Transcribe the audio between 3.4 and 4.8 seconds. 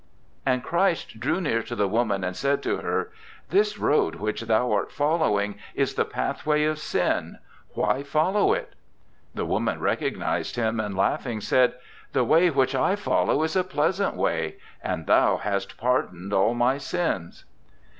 "This road which thou